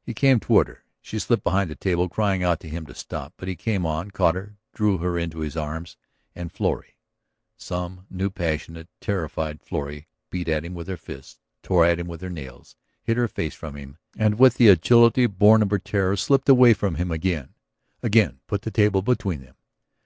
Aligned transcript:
He 0.00 0.14
came 0.14 0.40
toward 0.40 0.68
her; 0.68 0.84
she 1.02 1.18
slipped 1.18 1.44
behind 1.44 1.68
the 1.68 1.74
table, 1.74 2.08
crying 2.08 2.42
out 2.42 2.60
to 2.60 2.68
him 2.70 2.86
to 2.86 2.94
stop. 2.94 3.34
But 3.36 3.46
he 3.46 3.56
came 3.56 3.84
on, 3.84 4.10
caught 4.10 4.34
her, 4.34 4.56
drew 4.72 4.96
her 4.96 5.18
into 5.18 5.40
his 5.40 5.54
arms. 5.54 5.98
And 6.34 6.50
Florrie, 6.50 6.96
some 7.58 8.06
new 8.08 8.30
passionate, 8.30 8.88
terrified 9.02 9.60
Florrie, 9.60 10.08
beat 10.30 10.48
at 10.48 10.64
him 10.64 10.72
with 10.72 10.88
her 10.88 10.96
fists, 10.96 11.40
tore 11.62 11.84
at 11.84 11.98
him 12.00 12.06
with 12.06 12.22
her 12.22 12.30
nails, 12.30 12.74
hid 13.02 13.18
her 13.18 13.28
face 13.28 13.54
from 13.54 13.74
him, 13.76 13.98
and 14.16 14.38
with 14.38 14.54
the 14.54 14.68
agility 14.68 15.26
born 15.26 15.60
of 15.60 15.68
her 15.72 15.78
terror 15.78 16.16
slipped 16.16 16.48
away 16.48 16.72
from 16.72 16.94
him 16.94 17.10
again, 17.10 17.50
again 18.02 18.40
put 18.46 18.62
the 18.62 18.70
table 18.70 19.02
between 19.02 19.42
them. 19.42 19.56